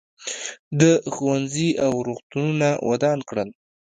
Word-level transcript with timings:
ده 0.79 0.91
ښوونځي 1.13 1.69
او 1.85 1.93
روغتونونه 2.07 2.67
ودان 2.89 3.19
کړل. 3.29 3.49